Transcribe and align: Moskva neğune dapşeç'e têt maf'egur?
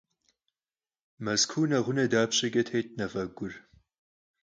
Moskva 1.23 1.63
neğune 1.69 2.05
dapşeç'e 2.11 2.63
têt 2.69 2.87
maf'egur? 2.97 3.53